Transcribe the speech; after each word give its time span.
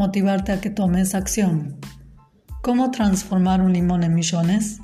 motivarte 0.00 0.50
a 0.52 0.62
que 0.62 0.70
tomes 0.70 1.14
acción. 1.14 1.76
¿Cómo 2.62 2.90
transformar 2.90 3.60
un 3.60 3.74
limón 3.74 4.02
en 4.02 4.14
millones? 4.14 4.80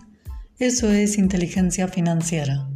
Eso 0.58 0.90
es 0.90 1.16
inteligencia 1.16 1.88
financiera. 1.88 2.68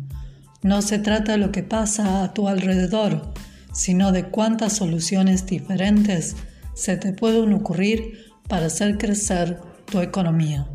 No 0.63 0.80
se 0.80 0.99
trata 0.99 1.33
de 1.33 1.39
lo 1.39 1.53
que 1.53 1.63
pasa 1.63 2.25
a 2.25 2.33
tu 2.33 2.49
alrededor, 2.49 3.35
sino 3.75 4.11
de 4.11 4.30
cuántas 4.30 4.73
soluciones 4.73 5.45
diferentes 5.45 6.35
se 6.73 6.97
te 6.97 7.13
pueden 7.13 7.53
ocurrir 7.53 8.33
para 8.49 8.66
hacer 8.66 8.97
crecer 8.97 9.61
tu 9.85 10.01
economía. 10.01 10.66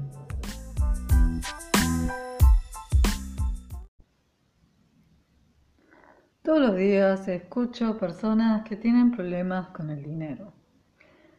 Todos 6.43 6.59
los 6.59 6.77
días 6.77 7.27
escucho 7.27 7.97
personas 7.97 8.61
que 8.69 8.75
tienen 8.75 9.09
problemas 9.09 9.69
con 9.69 9.89
el 9.89 10.03
dinero 10.03 10.53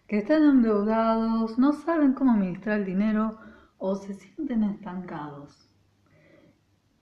que 0.07 0.19
están 0.19 0.43
endeudados, 0.45 1.59
no 1.59 1.73
saben 1.73 2.12
cómo 2.12 2.33
administrar 2.33 2.79
el 2.79 2.87
dinero 2.87 3.39
o 3.79 3.97
se 3.97 4.15
sienten 4.15 4.62
estancados. 4.62 5.69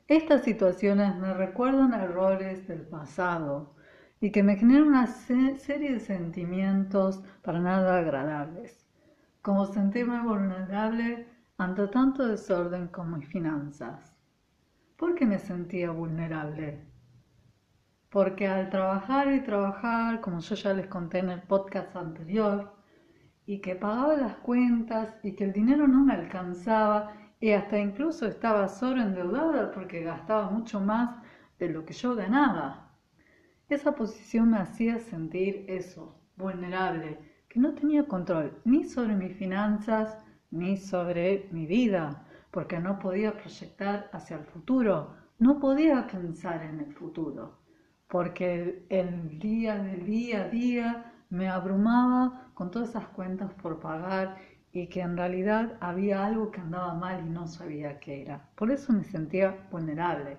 Estas 0.09 0.43
situaciones 0.43 1.17
me 1.17 1.35
recuerdan 1.35 1.95
errores 1.95 2.67
del 2.67 2.83
pasado 2.83 3.75
y 4.21 4.33
que 4.33 4.43
me 4.43 4.57
generan 4.57 4.89
una 4.89 5.07
serie 5.07 5.93
de 5.93 6.01
sentimientos 6.01 7.23
para 7.43 7.61
nada 7.61 7.99
agradables, 7.99 8.87
como 9.43 9.67
sentirme 9.67 10.23
vulnerable 10.23 11.29
ante 11.59 11.89
tanto 11.89 12.27
desorden 12.27 12.89
como 12.89 13.19
mis 13.19 13.29
finanzas. 13.29 14.15
¿Por 14.97 15.15
qué 15.15 15.27
me 15.27 15.39
sentía 15.39 15.91
vulnerable? 15.91 16.81
Porque 18.09 18.47
al 18.47 18.71
trabajar 18.71 19.33
y 19.33 19.41
trabajar, 19.43 20.21
como 20.21 20.41
yo 20.41 20.55
ya 20.55 20.73
les 20.73 20.87
conté 20.87 21.19
en 21.19 21.31
el 21.31 21.43
podcast 21.43 21.95
anterior, 21.97 22.73
y 23.47 23.61
que 23.61 23.75
pagaba 23.77 24.17
las 24.17 24.37
cuentas 24.37 25.15
y 25.23 25.33
que 25.33 25.45
el 25.45 25.53
dinero 25.53 25.87
no 25.87 26.05
me 26.05 26.15
alcanzaba 26.15 27.13
y 27.41 27.51
hasta 27.51 27.79
incluso 27.79 28.27
estaba 28.27 28.69
sobreendeudada 28.69 29.71
porque 29.73 30.03
gastaba 30.03 30.51
mucho 30.51 30.81
más 30.81 31.23
de 31.59 31.69
lo 31.69 31.85
que 31.85 31.93
yo 31.93 32.15
ganaba. 32.15 32.91
Esa 33.69 33.95
posición 33.95 34.51
me 34.51 34.59
hacía 34.59 34.99
sentir 34.99 35.65
eso, 35.69 36.19
vulnerable, 36.37 37.19
que 37.49 37.61
no 37.61 37.75
tenía 37.75 38.07
control 38.07 38.61
ni 38.65 38.85
sobre 38.85 39.15
mis 39.15 39.37
finanzas 39.37 40.19
ni 40.51 40.77
sobre 40.77 41.49
mi 41.51 41.67
vida, 41.67 42.27
porque 42.51 42.79
no 42.79 42.99
podía 42.99 43.37
proyectar 43.37 44.09
hacia 44.13 44.37
el 44.37 44.45
futuro, 44.45 45.17
no 45.39 45.59
podía 45.59 46.07
pensar 46.07 46.63
en 46.63 46.81
el 46.81 46.95
futuro, 46.95 47.59
porque 48.09 48.87
el 48.89 49.39
día 49.39 49.77
del 49.77 50.07
día 50.07 50.45
a 50.45 50.49
día 50.49 51.14
me 51.35 51.49
abrumaba 51.49 52.51
con 52.55 52.71
todas 52.71 52.91
esas 52.91 53.07
cuentas 53.09 53.53
por 53.55 53.81
pagar 53.81 54.37
y 54.73 54.87
que 54.89 55.01
en 55.01 55.17
realidad 55.17 55.77
había 55.81 56.25
algo 56.25 56.51
que 56.51 56.61
andaba 56.61 56.95
mal 56.95 57.25
y 57.27 57.31
no 57.31 57.47
sabía 57.47 57.99
qué 57.99 58.23
era. 58.23 58.49
Por 58.55 58.71
eso 58.71 58.93
me 58.93 59.05
sentía 59.05 59.67
vulnerable. 59.71 60.39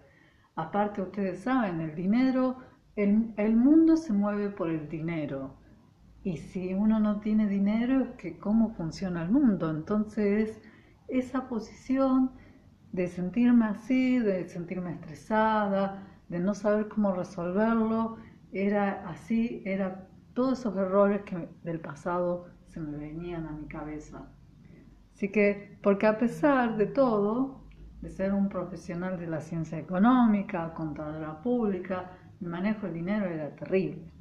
Aparte, 0.56 1.02
ustedes 1.02 1.42
saben, 1.42 1.82
el 1.82 1.96
dinero, 1.96 2.58
el, 2.96 3.34
el 3.38 3.56
mundo 3.56 3.98
se 3.98 4.14
mueve 4.14 4.50
por 4.50 4.70
el 4.70 4.88
dinero. 4.88 5.56
Y 6.24 6.38
si 6.38 6.74
uno 6.74 7.00
no 7.00 7.20
tiene 7.20 7.48
dinero, 7.48 8.16
que 8.18 8.38
cómo 8.38 8.74
funciona 8.76 9.24
el 9.24 9.32
mundo. 9.32 9.70
Entonces, 9.70 10.62
esa 11.10 11.48
posición 11.48 12.32
de 12.94 13.08
sentirme 13.08 13.66
así, 13.66 14.20
de 14.20 14.48
sentirme 14.48 14.94
estresada, 14.94 16.08
de 16.30 16.40
no 16.40 16.54
saber 16.54 16.88
cómo 16.88 17.14
resolverlo, 17.14 18.18
era 18.52 19.08
así, 19.10 19.62
era 19.66 20.08
todos 20.36 20.60
esos 20.60 20.76
errores 20.78 21.22
que 21.24 21.50
del 21.64 21.80
pasado 21.80 22.46
se 22.68 22.80
me 22.80 22.96
venían 22.98 23.48
a 23.48 23.52
mi 23.52 23.68
cabeza. 23.68 24.28
Así 25.14 25.32
que, 25.32 25.80
porque 25.82 26.06
a 26.06 26.18
pesar 26.18 26.76
de 26.76 26.88
todo, 26.88 27.62
de 28.02 28.10
ser 28.10 28.34
un 28.34 28.50
profesional 28.50 29.18
de 29.18 29.28
la 29.28 29.40
ciencia 29.40 29.80
económica, 29.80 30.74
contadora 30.74 31.42
pública, 31.42 32.12
mi 32.42 32.50
manejo 32.50 32.86
del 32.86 32.96
dinero 32.96 33.26
era 33.28 33.56
terrible. 33.56 34.12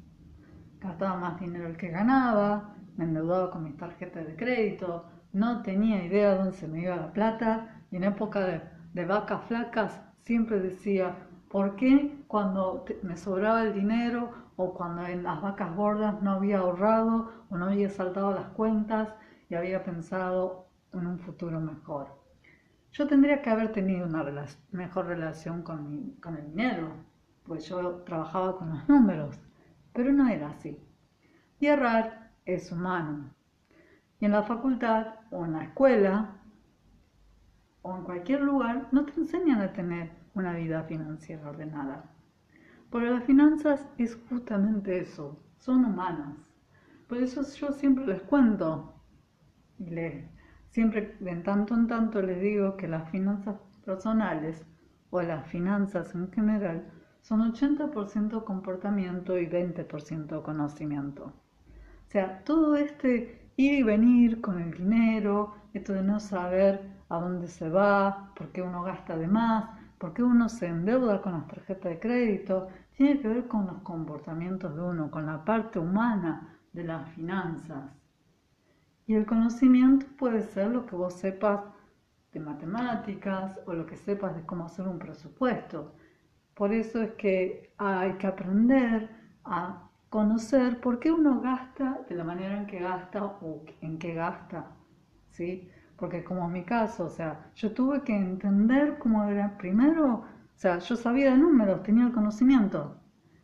Gastaba 0.79 1.19
más 1.19 1.39
dinero 1.39 1.65
del 1.65 1.77
que 1.77 1.89
ganaba, 1.89 2.75
me 2.95 3.03
endeudaba 3.03 3.51
con 3.51 3.65
mis 3.65 3.75
tarjetas 3.75 4.25
de 4.25 4.37
crédito, 4.37 5.05
no 5.33 5.63
tenía 5.63 6.05
idea 6.05 6.31
de 6.31 6.37
dónde 6.37 6.53
se 6.53 6.67
me 6.69 6.81
iba 6.81 6.95
la 6.95 7.11
plata 7.11 7.83
y 7.91 7.97
en 7.97 8.05
época 8.05 8.61
de 8.93 9.05
vacas 9.05 9.43
flacas 9.47 10.01
siempre 10.21 10.61
decía, 10.61 11.13
¿por 11.55 11.77
qué 11.77 12.21
cuando 12.27 12.83
me 13.01 13.15
sobraba 13.15 13.63
el 13.63 13.73
dinero 13.73 14.29
o 14.57 14.73
cuando 14.73 15.05
en 15.05 15.23
las 15.23 15.41
vacas 15.41 15.73
gordas 15.73 16.21
no 16.21 16.31
había 16.31 16.57
ahorrado 16.57 17.31
o 17.49 17.55
no 17.55 17.67
había 17.67 17.89
saltado 17.89 18.33
las 18.33 18.47
cuentas 18.47 19.07
y 19.49 19.55
había 19.55 19.81
pensado 19.81 20.67
en 20.91 21.07
un 21.07 21.17
futuro 21.17 21.61
mejor. 21.61 22.07
Yo 22.91 23.07
tendría 23.07 23.41
que 23.41 23.51
haber 23.51 23.71
tenido 23.71 24.05
una 24.05 24.45
mejor 24.71 25.05
relación 25.05 25.61
con, 25.61 26.17
con 26.21 26.35
el 26.35 26.45
dinero, 26.47 26.91
pues 27.45 27.69
yo 27.69 28.03
trabajaba 28.03 28.57
con 28.57 28.71
los 28.71 28.89
números, 28.89 29.39
pero 29.93 30.11
no 30.11 30.27
era 30.27 30.49
así. 30.49 30.77
Y 31.61 31.67
errar 31.67 32.31
es 32.43 32.69
humano. 32.69 33.33
Y 34.19 34.25
en 34.25 34.33
la 34.33 34.43
facultad 34.43 35.07
o 35.31 35.45
en 35.45 35.53
la 35.53 35.63
escuela 35.63 36.35
o 37.85 37.95
en 37.95 38.03
cualquier 38.03 38.41
lugar 38.41 38.87
no 38.91 39.05
te 39.05 39.13
enseñan 39.19 39.61
a 39.61 39.71
tener 39.71 40.09
una 40.33 40.53
vida 40.53 40.83
financiera 40.85 41.47
ordenada. 41.47 42.11
Porque 42.89 43.11
las 43.11 43.23
finanzas 43.25 43.85
es 43.99 44.17
justamente 44.27 44.97
eso, 44.97 45.39
son 45.59 45.85
humanas. 45.85 46.35
Por 47.07 47.19
eso 47.19 47.43
yo 47.43 47.71
siempre 47.71 48.07
les 48.07 48.23
cuento, 48.23 48.95
y 49.77 49.85
siempre 50.71 51.15
de 51.19 51.35
tanto 51.35 51.75
en 51.75 51.85
tanto 51.87 52.23
les 52.23 52.41
digo 52.41 52.75
que 52.75 52.87
las 52.87 53.07
finanzas 53.11 53.55
personales 53.85 54.65
o 55.11 55.21
las 55.21 55.47
finanzas 55.47 56.15
en 56.15 56.31
general 56.31 56.91
son 57.21 57.53
80% 57.53 58.45
comportamiento 58.45 59.37
y 59.37 59.45
20% 59.45 60.41
conocimiento. 60.41 61.25
O 61.25 62.11
sea, 62.11 62.43
todo 62.43 62.75
este 62.77 63.51
ir 63.57 63.73
y 63.73 63.83
venir 63.83 64.41
con 64.41 64.59
el 64.59 64.71
dinero, 64.71 65.53
esto 65.73 65.93
de 65.93 66.01
no 66.01 66.19
saber 66.19 66.94
a 67.09 67.19
dónde 67.19 67.47
se 67.47 67.69
va, 67.69 68.31
por 68.35 68.51
qué 68.51 68.61
uno 68.61 68.83
gasta 68.83 69.17
de 69.17 69.27
más, 69.27 69.65
por 69.97 70.13
qué 70.13 70.23
uno 70.23 70.49
se 70.49 70.67
endeuda 70.67 71.21
con 71.21 71.33
las 71.33 71.47
tarjetas 71.47 71.91
de 71.91 71.99
crédito, 71.99 72.67
tiene 72.95 73.19
que 73.19 73.27
ver 73.27 73.47
con 73.47 73.67
los 73.67 73.81
comportamientos 73.81 74.75
de 74.75 74.81
uno, 74.81 75.11
con 75.11 75.25
la 75.25 75.43
parte 75.43 75.79
humana 75.79 76.57
de 76.73 76.83
las 76.83 77.09
finanzas. 77.09 77.91
Y 79.07 79.13
el 79.13 79.25
conocimiento 79.25 80.07
puede 80.17 80.41
ser 80.41 80.71
lo 80.71 80.85
que 80.85 80.95
vos 80.95 81.13
sepas 81.13 81.61
de 82.31 82.39
matemáticas 82.39 83.59
o 83.65 83.73
lo 83.73 83.85
que 83.85 83.95
sepas 83.95 84.35
de 84.35 84.45
cómo 84.45 84.65
hacer 84.65 84.87
un 84.87 84.99
presupuesto. 84.99 85.93
Por 86.53 86.73
eso 86.73 87.01
es 87.01 87.11
que 87.13 87.73
hay 87.77 88.13
que 88.13 88.27
aprender 88.27 89.09
a 89.43 89.89
conocer 90.09 90.79
por 90.81 90.99
qué 90.99 91.11
uno 91.11 91.41
gasta 91.41 92.01
de 92.09 92.15
la 92.15 92.23
manera 92.23 92.57
en 92.57 92.65
que 92.65 92.79
gasta 92.79 93.23
o 93.23 93.63
en 93.81 93.99
qué 93.99 94.13
gasta. 94.13 94.71
¿sí? 95.29 95.69
Porque 95.97 96.23
como 96.23 96.45
en 96.45 96.53
mi 96.53 96.63
caso, 96.63 97.05
o 97.05 97.09
sea, 97.09 97.51
yo 97.55 97.71
tuve 97.71 98.01
que 98.01 98.15
entender 98.15 98.97
cómo 98.99 99.23
era 99.25 99.57
primero 99.57 100.25
o 100.55 100.57
sea, 100.57 100.79
yo 100.79 100.95
sabía 100.95 101.31
de 101.31 101.37
números, 101.37 101.83
tenía 101.83 102.05
el 102.05 102.13
conocimiento, 102.13 102.95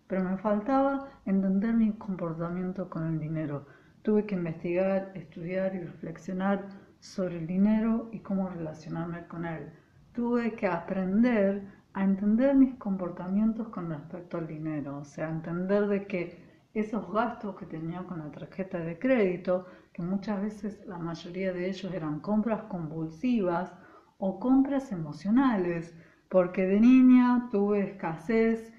pero 0.08 0.24
me 0.24 0.38
faltaba 0.38 1.10
entender 1.26 1.74
mi 1.74 1.92
comportamiento 1.92 2.90
con 2.90 3.06
el 3.06 3.20
dinero. 3.20 3.66
Tuve 4.02 4.26
que 4.26 4.36
investigar, 4.36 5.12
estudiar 5.14 5.76
y 5.76 5.80
reflexionar 5.80 6.70
sobre 7.02 7.40
el 7.40 7.48
dinero 7.48 8.08
y 8.14 8.20
cómo 8.20 8.48
relacionarme 8.48 9.28
con 9.28 9.46
él. 9.46 9.74
Tuve 10.14 10.54
que 10.56 10.68
aprender 10.68 11.64
a 11.94 12.06
entender 12.06 12.56
mis 12.56 12.76
comportamientos 12.76 13.68
con 13.68 13.90
respecto 13.90 14.38
al 14.38 14.48
dinero, 14.48 15.00
o 15.00 15.04
sea, 15.04 15.30
entender 15.30 15.88
de 15.88 16.08
que 16.08 16.51
esos 16.74 17.12
gastos 17.12 17.56
que 17.58 17.66
tenía 17.66 18.04
con 18.04 18.20
la 18.20 18.32
tarjeta 18.32 18.80
de 18.80 18.98
crédito, 19.00 19.66
que 19.94 20.02
muchas 20.02 20.42
veces 20.42 20.86
la 20.88 20.98
mayoría 20.98 21.54
de 21.54 21.70
ellos 21.70 21.94
eran 21.94 22.20
compras 22.22 22.64
convulsivas 22.64 23.74
o 24.18 24.40
compras 24.40 24.92
emocionales, 24.92 25.94
porque 26.30 26.66
de 26.66 26.80
niña 26.80 27.50
tuve 27.52 27.82
escasez 27.82 28.74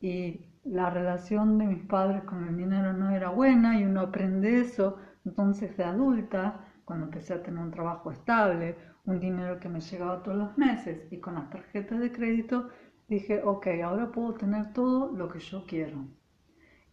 y 0.00 0.46
la 0.64 0.90
relación 0.90 1.58
de 1.58 1.66
mis 1.66 1.82
padres 1.84 2.22
con 2.24 2.46
el 2.48 2.56
dinero 2.56 2.92
no 2.92 3.10
era 3.10 3.30
buena 3.30 3.78
y 3.78 3.84
uno 3.84 4.00
aprende 4.02 4.60
eso 4.60 4.96
Entonces 5.24 5.76
de 5.76 5.84
adulta, 5.84 6.64
cuando 6.84 7.06
empecé 7.06 7.34
a 7.34 7.42
tener 7.42 7.60
un 7.60 7.70
trabajo 7.70 8.10
estable, 8.10 8.76
un 9.06 9.18
dinero 9.20 9.58
que 9.58 9.68
me 9.68 9.80
llegaba 9.80 10.22
todos 10.22 10.36
los 10.38 10.58
meses 10.58 11.06
y 11.10 11.18
con 11.18 11.34
las 11.34 11.50
tarjetas 11.50 11.98
de 12.00 12.12
crédito, 12.12 12.68
dije, 13.08 13.42
ok, 13.42 13.66
ahora 13.84 14.12
puedo 14.12 14.34
tener 14.34 14.72
todo 14.72 15.10
lo 15.12 15.28
que 15.28 15.38
yo 15.40 15.64
quiero. 15.66 16.06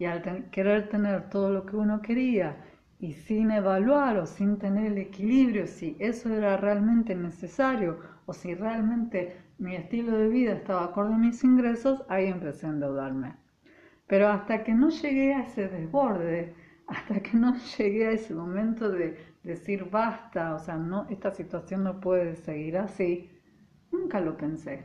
Y 0.01 0.05
al 0.05 0.49
querer 0.49 0.89
tener 0.89 1.29
todo 1.29 1.51
lo 1.51 1.63
que 1.63 1.75
uno 1.75 2.01
quería 2.01 2.57
y 2.97 3.13
sin 3.13 3.51
evaluar 3.51 4.17
o 4.17 4.25
sin 4.25 4.57
tener 4.57 4.87
el 4.93 4.97
equilibrio 4.97 5.67
si 5.67 5.95
eso 5.99 6.33
era 6.33 6.57
realmente 6.57 7.13
necesario 7.13 7.99
o 8.25 8.33
si 8.33 8.55
realmente 8.55 9.37
mi 9.59 9.75
estilo 9.75 10.17
de 10.17 10.27
vida 10.27 10.53
estaba 10.53 10.85
acorde 10.85 11.13
a 11.13 11.19
mis 11.19 11.43
ingresos, 11.43 12.03
ahí 12.09 12.25
empecé 12.25 12.65
a 12.65 12.69
endeudarme. 12.71 13.35
Pero 14.07 14.29
hasta 14.29 14.63
que 14.63 14.73
no 14.73 14.89
llegué 14.89 15.35
a 15.35 15.43
ese 15.43 15.67
desborde, 15.67 16.55
hasta 16.87 17.19
que 17.19 17.37
no 17.37 17.53
llegué 17.77 18.07
a 18.07 18.11
ese 18.13 18.33
momento 18.33 18.89
de 18.89 19.23
decir 19.43 19.87
basta, 19.91 20.55
o 20.55 20.57
sea, 20.57 20.77
no, 20.77 21.05
esta 21.11 21.29
situación 21.29 21.83
no 21.83 21.99
puede 21.99 22.37
seguir 22.37 22.79
así, 22.79 23.29
nunca 23.91 24.19
lo 24.19 24.35
pensé. 24.35 24.83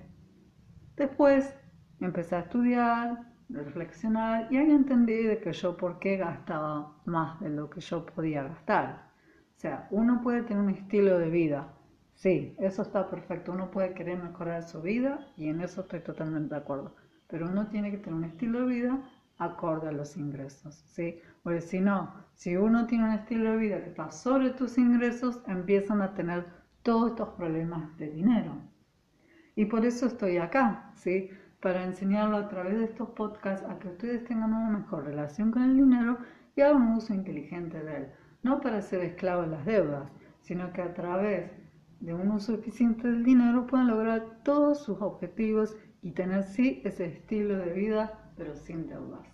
Después 0.95 1.57
empecé 2.01 2.37
a 2.37 2.41
estudiar, 2.41 3.26
reflexionar 3.49 4.49
y 4.51 4.57
ahí 4.57 4.71
entendí 4.71 5.23
de 5.23 5.39
que 5.41 5.53
yo 5.53 5.77
por 5.77 5.99
qué 5.99 6.17
gastaba 6.17 6.97
más 7.05 7.41
de 7.41 7.51
lo 7.51 7.71
que 7.71 7.81
yo 7.81 8.05
podía 8.07 8.43
gastar. 8.43 9.11
O 9.57 9.61
sea, 9.61 9.89
uno 9.91 10.21
puede 10.23 10.43
tener 10.43 10.63
un 10.63 10.71
estilo 10.71 11.19
de 11.19 11.31
vida, 11.31 11.73
sí, 12.15 12.55
eso 12.59 12.83
está 12.83 13.09
perfecto, 13.09 13.53
uno 13.53 13.71
puede 13.71 13.95
querer 13.95 14.19
mejorar 14.23 14.63
su 14.63 14.83
vida 14.83 15.27
y 15.37 15.49
en 15.49 15.61
eso 15.61 15.83
estoy 15.83 16.01
totalmente 16.01 16.55
de 16.55 16.61
acuerdo, 16.61 16.95
pero 17.29 17.49
uno 17.49 17.69
tiene 17.69 17.91
que 17.91 17.99
tener 17.99 18.15
un 18.15 18.25
estilo 18.25 18.61
de 18.61 18.67
vida 18.67 19.01
acorde 19.39 19.89
a 19.89 19.93
los 19.93 20.17
ingresos, 20.17 20.75
¿sí? 20.87 21.21
Porque 21.43 21.61
si 21.61 21.81
no, 21.81 22.15
si 22.35 22.57
uno 22.57 22.87
tiene 22.87 23.05
un 23.05 23.13
estilo 23.13 23.53
de 23.53 23.57
vida 23.57 23.83
que 23.83 23.91
está 23.91 24.11
sobre 24.11 24.51
tus 24.51 24.79
ingresos, 24.79 25.43
empiezan 25.47 26.03
a 26.03 26.15
tener 26.15 26.47
todos 26.83 27.11
estos 27.11 27.31
problemas 27.31 27.97
de 27.99 28.11
dinero. 28.11 28.53
Y 29.55 29.65
por 29.67 29.85
eso 29.85 30.07
estoy 30.07 30.37
acá, 30.37 30.93
¿sí? 30.95 31.31
Para 31.61 31.85
enseñarlo 31.85 32.37
a 32.37 32.49
través 32.49 32.79
de 32.79 32.85
estos 32.85 33.11
podcasts 33.11 33.67
a 33.69 33.79
que 33.79 33.89
ustedes 33.89 34.25
tengan 34.25 34.53
una 34.53 34.79
mejor 34.79 35.05
relación 35.05 35.51
con 35.51 35.63
el 35.63 35.77
dinero 35.77 36.19
y 36.55 36.61
hagan 36.61 36.83
un 36.83 36.95
uso 36.97 37.15
inteligente 37.15 37.83
de 37.83 37.97
él. 37.97 38.07
No 38.43 38.61
para 38.61 38.83
ser 38.83 39.03
esclavos 39.03 39.47
de 39.47 39.57
las 39.57 39.67
deudas, 39.67 40.11
sino 40.41 40.73
que 40.73 40.83
a 40.83 40.95
través 40.95 41.51
de 42.01 42.15
un 42.15 42.31
uso 42.31 42.55
eficiente 42.55 43.09
del 43.09 43.25
dinero 43.25 43.67
puedan 43.67 43.89
lograr 43.89 44.41
todos 44.45 44.85
sus 44.85 45.01
objetivos 45.01 45.77
y 46.03 46.13
tener 46.13 46.45
sí 46.45 46.83
ese 46.85 47.07
estilo 47.07 47.57
de 47.57 47.73
vida 47.73 48.31
pero 48.37 48.55
sin 48.55 48.87
deudas. 48.87 49.27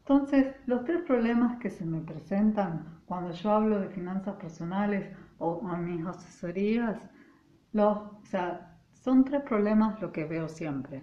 Entonces, 0.00 0.54
los 0.66 0.84
tres 0.84 1.02
problemas 1.02 1.58
que 1.58 1.70
se 1.70 1.84
me 1.84 2.00
presentan 2.00 3.00
cuando 3.06 3.32
yo 3.32 3.50
hablo 3.50 3.80
de 3.80 3.88
finanzas 3.88 4.36
personales 4.36 5.08
o 5.38 5.60
en 5.72 5.84
mis 5.84 6.06
asesorías, 6.06 6.98
los, 7.72 7.96
o 7.96 8.20
sea, 8.24 8.78
son 8.92 9.24
tres 9.24 9.42
problemas 9.42 10.00
lo 10.00 10.12
que 10.12 10.24
veo 10.24 10.48
siempre. 10.48 11.02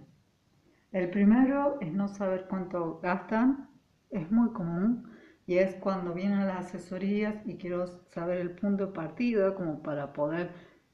El 0.92 1.10
primero 1.12 1.78
es 1.82 1.94
no 1.94 2.08
saber 2.08 2.48
cuánto 2.50 3.00
gastan, 3.02 3.70
es 4.10 4.32
muy 4.32 4.50
común 4.54 5.08
y 5.46 5.58
es 5.58 5.76
cuando 5.76 6.14
vienen 6.14 6.48
las 6.48 6.66
asesorías 6.66 7.36
y 7.46 7.58
quiero 7.58 7.86
saber 8.10 8.40
el 8.40 8.52
punto 8.52 8.88
de 8.88 8.94
partida 8.94 9.54
como 9.54 9.84
para 9.84 10.14
poder 10.14 10.52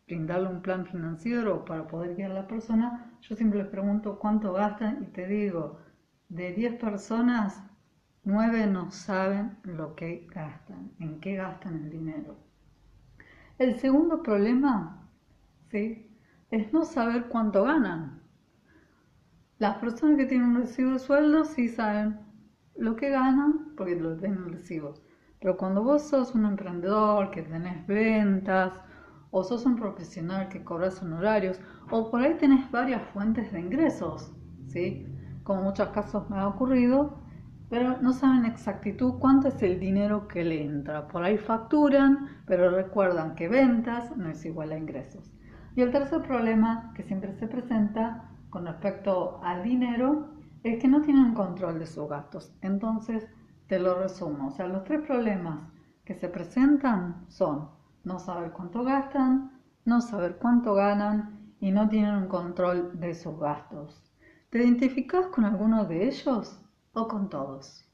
brindarle 0.07 0.49
un 0.49 0.61
plan 0.61 0.85
financiero 0.85 1.55
o 1.55 1.65
para 1.65 1.87
poder 1.87 2.15
guiar 2.15 2.31
a 2.31 2.41
la 2.41 2.47
persona, 2.47 3.17
yo 3.21 3.35
siempre 3.35 3.59
les 3.59 3.67
pregunto 3.69 4.19
cuánto 4.19 4.53
gastan 4.53 5.01
y 5.03 5.07
te 5.07 5.27
digo, 5.27 5.79
de 6.29 6.53
10 6.53 6.75
personas, 6.75 7.63
9 8.23 8.67
no 8.67 8.91
saben 8.91 9.57
lo 9.63 9.95
que 9.95 10.27
gastan, 10.33 10.91
en 10.99 11.19
qué 11.21 11.35
gastan 11.35 11.75
el 11.83 11.89
dinero. 11.89 12.37
El 13.57 13.79
segundo 13.79 14.21
problema, 14.21 15.07
¿sí? 15.71 16.11
Es 16.51 16.73
no 16.73 16.83
saber 16.83 17.27
cuánto 17.27 17.63
ganan. 17.63 18.24
Las 19.57 19.77
personas 19.77 20.17
que 20.17 20.25
tienen 20.25 20.49
un 20.49 20.57
recibo 20.57 20.91
de 20.91 20.99
sueldo 20.99 21.45
sí 21.45 21.69
saben 21.69 22.19
lo 22.75 22.97
que 22.97 23.09
ganan 23.09 23.73
porque 23.77 23.95
lo 23.95 24.17
tienen 24.17 24.39
en 24.39 24.51
recibo. 24.51 24.95
Pero 25.39 25.55
cuando 25.55 25.81
vos 25.81 26.03
sos 26.09 26.35
un 26.35 26.45
emprendedor 26.45 27.31
que 27.31 27.41
tenés 27.41 27.87
ventas, 27.87 28.73
o 29.31 29.43
sos 29.43 29.65
un 29.65 29.77
profesional 29.77 30.49
que 30.49 30.63
cobras 30.63 31.01
honorarios, 31.01 31.61
o 31.89 32.11
por 32.11 32.21
ahí 32.21 32.35
tenés 32.35 32.69
varias 32.69 33.01
fuentes 33.13 33.51
de 33.53 33.61
ingresos, 33.61 34.33
¿sí? 34.67 35.07
como 35.43 35.61
muchos 35.61 35.87
casos 35.89 36.29
me 36.29 36.37
ha 36.37 36.47
ocurrido, 36.47 37.19
pero 37.69 38.01
no 38.01 38.11
saben 38.11 38.45
exactitud 38.45 39.13
cuánto 39.19 39.47
es 39.47 39.63
el 39.63 39.79
dinero 39.79 40.27
que 40.27 40.43
le 40.43 40.65
entra. 40.65 41.07
Por 41.07 41.23
ahí 41.23 41.37
facturan, 41.37 42.27
pero 42.45 42.71
recuerdan 42.71 43.35
que 43.35 43.47
ventas 43.47 44.15
no 44.17 44.29
es 44.29 44.43
igual 44.43 44.73
a 44.73 44.77
ingresos. 44.77 45.31
Y 45.75 45.81
el 45.81 45.91
tercer 45.91 46.21
problema 46.23 46.91
que 46.93 47.03
siempre 47.03 47.33
se 47.33 47.47
presenta 47.47 48.34
con 48.55 48.67
respecto 48.67 49.41
al 49.43 49.63
dinero 49.63 50.29
es 50.63 50.81
que 50.81 50.87
no 50.87 51.01
tienen 51.01 51.33
control 51.33 51.77
de 51.77 51.85
sus 51.85 52.07
gastos. 52.07 52.55
Entonces, 52.61 53.27
te 53.67 53.79
lo 53.79 53.99
resumo. 53.99 54.47
O 54.47 54.51
sea, 54.51 54.65
los 54.65 54.85
tres 54.85 55.01
problemas 55.05 55.59
que 56.05 56.13
se 56.15 56.29
presentan 56.29 57.25
son 57.27 57.69
no 58.05 58.17
saber 58.17 58.53
cuánto 58.53 58.85
gastan, 58.85 59.59
no 59.83 59.99
saber 59.99 60.37
cuánto 60.37 60.73
ganan 60.73 61.53
y 61.59 61.71
no 61.71 61.89
tienen 61.89 62.15
un 62.15 62.27
control 62.29 62.97
de 62.97 63.13
sus 63.13 63.37
gastos. 63.37 64.01
¿Te 64.49 64.59
identificas 64.59 65.27
con 65.27 65.43
alguno 65.43 65.83
de 65.83 66.07
ellos 66.07 66.57
o 66.93 67.09
con 67.09 67.27
todos? 67.29 67.85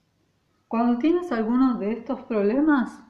Cuando 0.67 0.99
tienes 0.99 1.31
alguno 1.31 1.79
de 1.79 1.91
estos 1.91 2.21
problemas, 2.25 3.03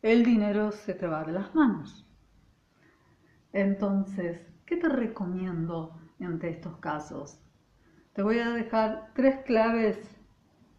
el 0.00 0.24
dinero 0.24 0.72
se 0.72 0.94
te 0.94 1.06
va 1.06 1.22
de 1.22 1.32
las 1.32 1.54
manos. 1.54 2.08
Entonces, 3.52 4.40
¿qué 4.64 4.78
te 4.78 4.88
recomiendo 4.88 6.00
ante 6.20 6.48
estos 6.48 6.76
casos? 6.78 7.40
Te 8.12 8.22
voy 8.22 8.38
a 8.38 8.50
dejar 8.50 9.10
tres 9.14 9.38
claves 9.44 9.98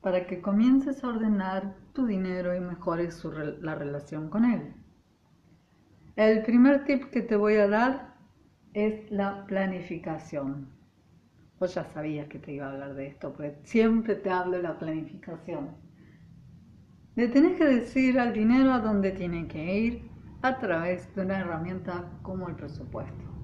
para 0.02 0.28
que 0.28 0.42
comiences 0.42 1.04
a 1.04 1.08
ordenar 1.08 1.76
tu 1.94 2.06
dinero 2.06 2.56
y 2.56 2.60
mejores 2.60 3.24
la 3.62 3.76
relación 3.76 4.30
con 4.30 4.46
él. 4.46 4.74
El 6.16 6.44
primer 6.44 6.86
tip 6.86 7.06
que 7.06 7.22
te 7.22 7.36
voy 7.36 7.56
a 7.56 7.68
dar 7.68 8.16
es 8.74 9.12
la 9.12 9.46
planificación. 9.48 10.70
Vos 11.60 11.74
ya 11.74 11.86
sabías 11.86 12.28
que 12.28 12.40
te 12.40 12.54
iba 12.54 12.68
a 12.68 12.72
hablar 12.72 12.94
de 12.94 13.08
esto, 13.08 13.34
porque 13.34 13.58
siempre 13.64 14.16
te 14.16 14.30
hablo 14.30 14.58
de 14.58 14.64
la 14.64 14.78
planificación. 14.78 15.72
Le 17.16 17.28
tenés 17.30 17.58
que 17.58 17.66
decir 17.66 18.20
al 18.20 18.34
dinero 18.34 18.74
a 18.74 18.80
dónde 18.80 19.12
tiene 19.12 19.48
que 19.48 19.80
ir 19.80 20.12
a 20.42 20.60
través 20.60 21.14
de 21.16 21.24
una 21.24 21.40
herramienta 21.40 22.12
como 22.22 22.48
el 22.48 22.56
presupuesto. 22.56 23.35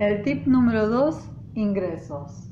El 0.00 0.22
tip 0.22 0.46
número 0.46 0.88
dos, 0.88 1.30
ingresos. 1.54 2.50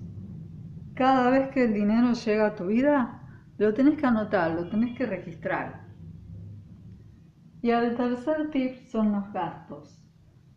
Cada 0.95 1.29
vez 1.31 1.49
que 1.51 1.65
el 1.65 1.75
dinero 1.75 2.13
llega 2.13 2.47
a 2.47 2.55
tu 2.55 2.67
vida, 2.67 3.21
lo 3.59 3.75
tenés 3.75 3.99
que 3.99 4.07
anotar, 4.07 4.53
lo 4.53 4.69
tenés 4.69 4.97
que 4.97 5.07
registrar. 5.07 5.83
Y 7.61 7.71
el 7.71 7.97
tercer 7.97 8.51
tip 8.51 8.87
son 8.87 9.11
los 9.11 9.33
gastos. 9.33 10.01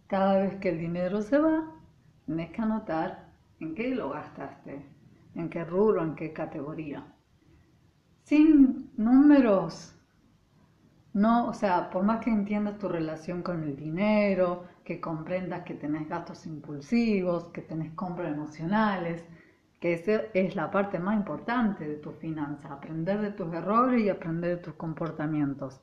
Cada 0.05 0.39
vez 0.41 0.55
que 0.57 0.69
el 0.69 0.77
dinero 0.77 1.23
se 1.23 1.39
va, 1.39 1.71
tenés 2.27 2.51
que 2.51 2.61
anotar 2.61 3.25
¿En 3.59 3.73
qué 3.73 3.95
lo 3.95 4.09
gastaste? 4.09 4.85
¿En 5.33 5.49
qué 5.49 5.63
rubro? 5.63 6.03
¿En 6.03 6.15
qué 6.15 6.33
categoría? 6.33 7.05
Sin 8.23 8.91
números, 8.97 9.95
no, 11.13 11.47
o 11.47 11.53
sea, 11.53 11.89
por 11.89 12.03
más 12.03 12.23
que 12.23 12.29
entiendas 12.29 12.77
tu 12.77 12.89
relación 12.89 13.41
con 13.41 13.63
el 13.63 13.75
dinero, 13.77 14.65
que 14.85 15.01
comprendas 15.01 15.63
que 15.63 15.73
tenés 15.73 16.07
gastos 16.07 16.45
impulsivos, 16.45 17.45
que 17.45 17.61
tenés 17.61 17.93
compras 17.95 18.31
emocionales, 18.31 19.25
que 19.81 19.93
esa 19.93 20.21
es 20.33 20.55
la 20.55 20.71
parte 20.71 20.99
más 20.99 21.17
importante 21.17 21.87
de 21.87 21.95
tu 21.95 22.11
finanza, 22.11 22.71
aprender 22.71 23.19
de 23.19 23.31
tus 23.31 23.53
errores 23.53 24.01
y 24.01 24.09
aprender 24.09 24.57
de 24.57 24.63
tus 24.63 24.75
comportamientos. 24.75 25.81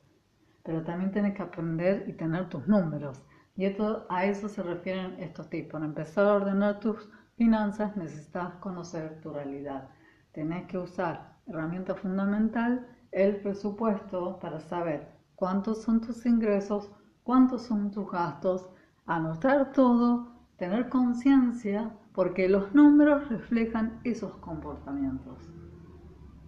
Pero 0.63 0.83
también 0.83 1.11
tienes 1.11 1.35
que 1.35 1.43
aprender 1.43 2.05
y 2.07 2.13
tener 2.13 2.49
tus 2.49 2.67
números. 2.67 3.21
Y 3.55 3.65
esto, 3.65 4.05
a 4.09 4.25
eso 4.25 4.47
se 4.47 4.63
refieren 4.63 5.19
estos 5.19 5.49
tipos, 5.49 5.83
empezar 5.83 6.25
a 6.25 6.33
ordenar 6.33 6.79
tus 6.79 7.07
finanzas 7.35 7.95
necesitas 7.97 8.53
conocer 8.55 9.19
tu 9.21 9.31
realidad. 9.31 9.89
Tenés 10.31 10.65
que 10.67 10.77
usar 10.77 11.35
herramienta 11.47 11.95
fundamental, 11.95 12.87
el 13.11 13.37
presupuesto, 13.41 14.39
para 14.39 14.59
saber 14.59 15.07
cuántos 15.35 15.83
son 15.83 16.01
tus 16.01 16.25
ingresos, 16.25 16.91
cuántos 17.23 17.63
son 17.63 17.91
tus 17.91 18.09
gastos, 18.09 18.69
anotar 19.05 19.71
todo, 19.73 20.33
tener 20.57 20.89
conciencia, 20.89 21.91
porque 22.13 22.47
los 22.47 22.73
números 22.73 23.27
reflejan 23.29 23.99
esos 24.03 24.35
comportamientos. 24.37 25.49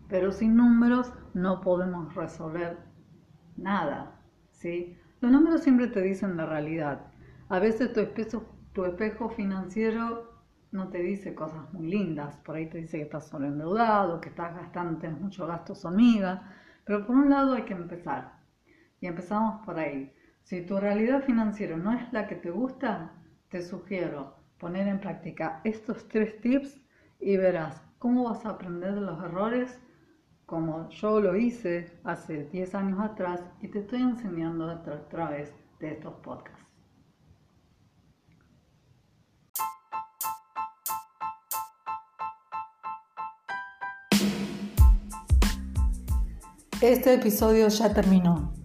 Pero 0.07 0.31
sin 0.31 0.55
números 0.55 1.11
no 1.33 1.61
podemos 1.61 2.13
resolver 2.15 2.77
nada, 3.57 4.21
¿sí? 4.51 4.97
Los 5.21 5.31
números 5.31 5.61
siempre 5.61 5.87
te 5.87 6.01
dicen 6.01 6.37
la 6.37 6.45
realidad. 6.45 7.07
A 7.49 7.59
veces 7.59 7.93
tu 7.93 7.99
espejo, 7.99 8.45
tu 8.73 8.85
espejo 8.85 9.29
financiero 9.29 10.35
no 10.71 10.89
te 10.89 10.99
dice 10.99 11.33
cosas 11.33 11.73
muy 11.73 11.87
lindas, 11.87 12.37
por 12.37 12.55
ahí 12.55 12.69
te 12.69 12.79
dice 12.79 12.97
que 12.97 13.03
estás 13.03 13.27
sobreendeudado, 13.27 14.21
que 14.21 14.29
estás 14.29 14.55
gastando, 14.55 14.99
tienes 14.99 15.19
mucho 15.19 15.47
gasto 15.47 15.73
hormiga, 15.83 16.51
pero 16.85 17.05
por 17.07 17.15
un 17.15 17.29
lado 17.29 17.53
hay 17.53 17.63
que 17.63 17.73
empezar, 17.73 18.33
Y 19.01 19.07
empezamos 19.07 19.65
por 19.65 19.79
ahí. 19.79 20.14
Si 20.45 20.61
tu 20.61 20.79
realidad 20.79 21.23
financiera 21.23 21.75
no 21.75 21.91
es 21.91 22.13
la 22.13 22.27
que 22.27 22.35
te 22.35 22.51
gusta, 22.51 23.11
te 23.49 23.63
sugiero 23.63 24.35
poner 24.59 24.87
en 24.87 24.99
práctica 24.99 25.59
estos 25.63 26.07
tres 26.07 26.39
tips 26.39 26.79
y 27.19 27.35
verás 27.35 27.81
cómo 27.97 28.25
vas 28.25 28.45
a 28.45 28.49
aprender 28.49 28.93
de 28.93 29.01
los 29.01 29.23
errores 29.23 29.79
como 30.45 30.87
yo 30.89 31.19
lo 31.19 31.35
hice 31.35 31.99
hace 32.03 32.43
10 32.51 32.75
años 32.75 32.99
atrás 32.99 33.41
y 33.59 33.69
te 33.69 33.79
estoy 33.79 34.03
enseñando 34.03 34.69
a 34.69 34.83
través 35.09 35.51
de 35.79 35.93
estos 35.93 36.13
podcasts. 36.19 36.63
Este 46.81 47.15
episodio 47.15 47.67
ya 47.69 47.91
terminó. 47.91 48.64